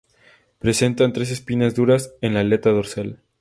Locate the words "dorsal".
2.71-3.19